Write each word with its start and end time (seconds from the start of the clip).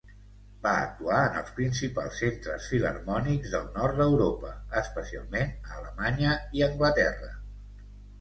Va 0.65 0.71
actuar 0.83 1.17
en 1.25 1.35
els 1.41 1.49
principals 1.57 2.15
centres 2.21 2.69
filharmònics 2.71 3.53
del 3.55 3.67
nord 3.75 3.99
d'Europa, 3.99 4.53
especialment 4.81 5.53
a 5.69 5.77
Alemanya 5.83 6.33
i 6.61 6.65
Anglaterra. 6.69 7.31